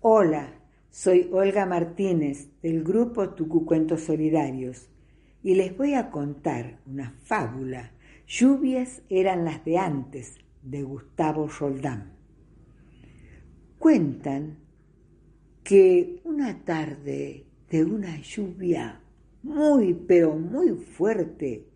Hola, 0.00 0.54
soy 0.90 1.28
Olga 1.32 1.66
Martínez 1.66 2.46
del 2.62 2.84
grupo 2.84 3.30
Tucucuentos 3.30 4.02
Solidarios 4.02 4.88
y 5.42 5.56
les 5.56 5.76
voy 5.76 5.94
a 5.94 6.12
contar 6.12 6.78
una 6.86 7.10
fábula. 7.24 7.90
Lluvias 8.28 9.02
eran 9.08 9.44
las 9.44 9.64
de 9.64 9.76
antes, 9.76 10.36
de 10.62 10.84
Gustavo 10.84 11.48
Roldán. 11.48 12.12
Cuentan 13.80 14.58
que 15.64 16.20
una 16.22 16.64
tarde 16.64 17.46
de 17.68 17.84
una 17.84 18.20
lluvia 18.20 19.00
muy 19.42 19.94
pero 19.94 20.36
muy 20.36 20.74
fuerte, 20.76 21.66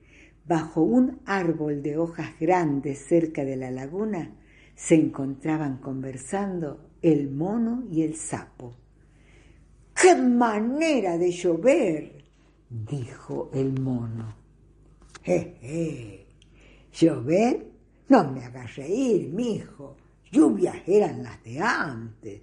bajo 0.46 0.82
un 0.82 1.18
árbol 1.24 1.82
de 1.82 1.98
hojas 1.98 2.38
grandes 2.38 3.00
cerca 3.00 3.44
de 3.44 3.56
la 3.56 3.72
laguna, 3.72 4.36
se 4.76 4.94
encontraban 4.94 5.78
conversando 5.78 6.91
el 7.02 7.30
mono 7.30 7.84
y 7.90 8.02
el 8.02 8.16
sapo. 8.16 8.74
¡Qué 9.94 10.14
manera 10.14 11.18
de 11.18 11.30
llover! 11.30 12.24
dijo 12.70 13.50
el 13.52 13.78
mono. 13.78 14.34
¡Je, 15.22 16.26
¿Llover? 16.92 17.70
No 18.08 18.30
me 18.30 18.44
hagas 18.44 18.76
reír, 18.76 19.28
mijo. 19.28 19.96
Lluvias 20.30 20.76
eran 20.86 21.22
las 21.22 21.42
de 21.44 21.60
antes. 21.60 22.40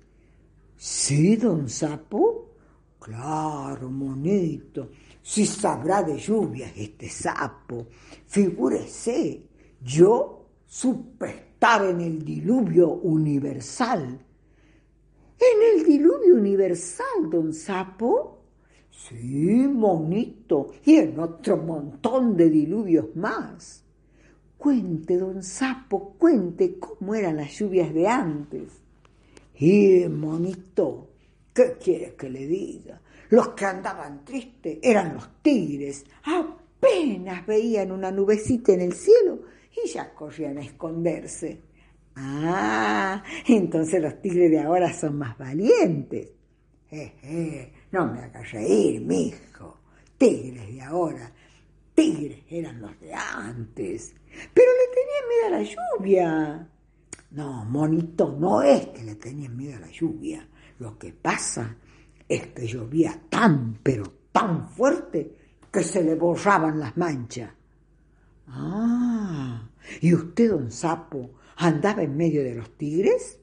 ¿Sí, 0.77 1.35
don 1.35 1.67
Sapo? 1.67 2.55
Claro, 2.99 3.89
monito. 3.89 4.89
Si 5.21 5.45
sabrá 5.45 6.03
de 6.03 6.17
lluvias 6.17 6.71
este 6.75 7.09
sapo. 7.09 7.88
Figúrese, 8.27 9.44
yo 9.81 10.45
supe 10.66 11.30
estar 11.30 11.85
en 11.85 12.02
el 12.02 12.23
diluvio 12.23 12.89
universal 12.89 14.19
¿En 15.39 15.79
el 15.79 15.85
diluvio 15.85 16.35
universal, 16.35 17.29
don 17.31 17.53
Sapo? 17.53 18.39
Sí, 18.91 19.66
monito, 19.67 20.72
y 20.83 20.97
en 20.97 21.17
otro 21.19 21.55
montón 21.55 22.36
de 22.36 22.50
diluvios 22.50 23.16
más. 23.16 23.86
Cuente, 24.58 25.17
don 25.17 25.41
Sapo, 25.41 26.16
cuente 26.17 26.78
cómo 26.78 27.16
eran 27.16 27.38
las 27.38 27.58
lluvias 27.58 27.94
de 27.94 28.08
antes. 28.08 28.81
Y, 29.55 30.05
monito, 30.09 31.08
¿qué 31.53 31.78
quiere 31.81 32.16
que 32.16 32.30
le 32.30 32.45
diga? 32.45 33.02
Los 33.30 33.50
que 33.50 33.66
andaban 33.66 34.25
tristes 34.25 34.80
eran 34.81 35.13
los 35.13 35.41
tigres. 35.41 36.06
Apenas 36.23 37.45
veían 37.45 37.94
una 37.94 38.11
nubecita 38.11 38.73
en 38.73 38.81
el 38.81 38.94
cielo 38.94 39.39
y 39.72 39.88
ya 39.88 40.13
corrían 40.13 40.58
a 40.58 40.61
esconderse. 40.61 41.69
Ah, 42.22 43.23
entonces 43.48 44.02
los 44.02 44.22
tigres 44.22 44.52
de 44.52 44.59
ahora 44.59 44.92
son 44.92 45.17
más 45.17 45.38
valientes. 45.38 46.30
Eh, 46.92 47.73
no 47.92 48.08
me 48.08 48.20
hagas 48.20 48.52
reír, 48.52 49.00
mijo. 49.00 49.78
Tigres 50.17 50.67
de 50.67 50.81
ahora. 50.81 51.31
Tigres 51.95 52.44
eran 52.50 52.81
los 52.81 53.00
de 53.00 53.14
antes. 53.14 54.14
Pero 54.53 54.67
le 54.72 54.95
tenían 54.95 55.30
miedo 55.30 55.47
a 55.47 55.59
la 55.59 55.97
lluvia. 55.97 56.70
No, 57.31 57.66
monito, 57.66 58.36
no 58.38 58.62
es 58.64 58.88
que 58.88 59.03
le 59.03 59.16
tenían 59.16 59.56
miedo 59.56 59.78
a 59.78 59.81
la 59.81 59.92
lluvia. 59.92 60.45
Lo 60.80 60.97
que 60.97 61.14
pasa 61.14 61.78
es 62.28 62.47
que 62.47 62.67
llovía 62.67 63.17
tan, 63.30 63.80
pero 63.81 64.12
tan 64.34 64.67
fuerte 64.67 65.36
que 65.72 65.84
se 65.84 66.03
le 66.03 66.16
borraban 66.16 66.80
las 66.80 66.97
manchas. 66.97 67.52
Ah, 68.47 69.70
¿y 70.02 70.14
usted, 70.14 70.50
don 70.50 70.72
Sapo, 70.72 71.38
andaba 71.59 72.03
en 72.03 72.15
medio 72.15 72.43
de 72.43 72.55
los 72.55 72.77
tigres? 72.77 73.38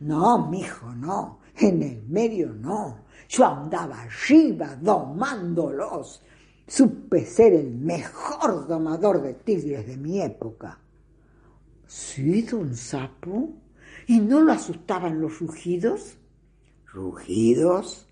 No, 0.00 0.48
mijo, 0.48 0.94
no. 0.94 1.40
En 1.58 1.82
el 1.82 2.02
medio 2.06 2.52
no. 2.52 3.06
Yo 3.28 3.46
andaba 3.46 4.02
arriba 4.02 4.76
domándolos. 4.76 6.22
Supe 6.66 7.24
ser 7.24 7.54
el 7.54 7.70
mejor 7.70 8.66
domador 8.68 9.22
de 9.22 9.34
tigres 9.34 9.86
de 9.86 9.96
mi 9.96 10.20
época. 10.20 10.78
¿Sí, 11.86 12.42
don 12.42 12.76
Sapo? 12.76 13.54
¿Y 14.06 14.20
no 14.20 14.40
lo 14.40 14.52
asustaban 14.52 15.20
los 15.20 15.40
rugidos? 15.40 16.18
¿Rugidos? 16.92 18.06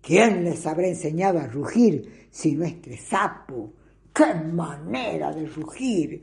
¿Quién 0.00 0.42
les 0.44 0.66
habrá 0.66 0.88
enseñado 0.88 1.38
a 1.38 1.46
rugir 1.46 2.28
si 2.30 2.56
no 2.56 2.64
este 2.64 2.96
sapo? 2.96 3.72
¡Qué 4.12 4.34
manera 4.34 5.32
de 5.32 5.46
rugir! 5.46 6.22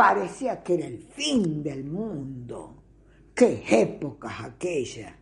Parecía 0.00 0.62
que 0.62 0.76
era 0.76 0.86
el 0.86 0.98
fin 0.98 1.62
del 1.62 1.84
mundo. 1.84 2.84
¡Qué 3.34 3.62
épocas 3.70 4.32
aquella! 4.44 5.14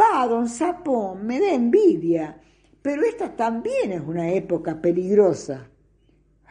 Va, 0.00 0.26
don 0.26 0.48
Sapo, 0.48 1.14
me 1.14 1.38
da 1.38 1.52
envidia, 1.52 2.40
pero 2.80 3.02
esta 3.02 3.36
también 3.36 3.92
es 3.92 4.00
una 4.00 4.30
época 4.30 4.80
peligrosa. 4.80 5.68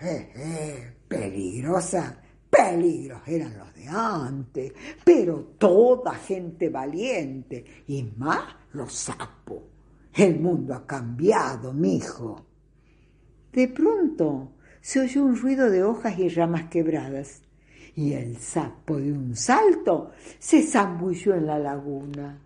Eh, 0.02 0.34
eh, 0.36 0.94
peligrosa. 1.08 2.22
Peligros 2.48 3.22
eran 3.26 3.58
los 3.58 3.74
de 3.74 3.88
antes, 3.88 4.74
pero 5.04 5.56
toda 5.58 6.14
gente 6.14 6.70
valiente, 6.70 7.66
y 7.88 8.04
más 8.18 8.56
los 8.74 8.94
sapos. 8.94 9.64
El 10.14 10.40
mundo 10.40 10.76
ha 10.76 10.86
cambiado, 10.86 11.74
mijo. 11.74 12.46
De 13.52 13.68
pronto 13.70 14.55
se 14.86 15.00
oyó 15.00 15.26
un 15.26 15.36
ruido 15.36 15.72
de 15.72 15.84
hojas 15.84 16.20
y 16.20 16.30
ramas 16.30 16.66
quebradas, 16.66 17.42
y 17.96 18.14
el 18.14 18.38
sapo 18.38 18.98
de 18.98 19.12
un 19.12 19.36
salto 19.36 20.12
se 20.38 20.62
zambulló 20.62 21.34
en 21.34 21.48
la 21.48 21.58
laguna. 21.58 22.40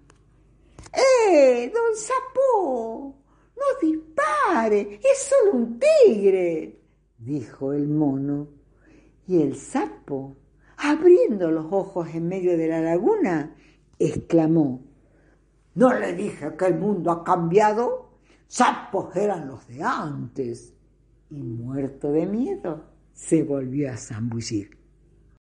¡Eh, 0.94 1.70
don 1.70 1.94
sapo! 1.98 3.14
¡No 3.58 3.86
dispare! 3.86 5.02
¡Es 5.04 5.30
solo 5.30 5.58
un 5.58 5.80
tigre! 5.82 6.80
dijo 7.18 7.74
el 7.74 7.90
mono. 7.90 8.48
Y 9.28 9.42
el 9.42 9.58
sapo, 9.58 10.38
abriendo 10.78 11.52
los 11.52 11.66
ojos 11.70 12.08
en 12.14 12.30
medio 12.30 12.58
de 12.58 12.70
la 12.70 12.80
laguna, 12.80 13.54
exclamó, 14.00 14.82
¿No 15.76 15.94
le 15.94 16.14
dije 16.14 16.56
que 16.58 16.68
el 16.68 16.76
mundo 16.76 17.12
ha 17.12 17.22
cambiado? 17.22 18.12
Sapos 18.48 19.14
eran 19.18 19.46
los 19.50 19.68
de 19.68 19.84
antes 19.84 20.79
y 21.30 21.42
muerto 21.42 22.12
de 22.12 22.26
miedo, 22.26 22.86
se 23.14 23.44
volvió 23.44 23.92
a 23.92 23.98
zambullir. 23.98 24.79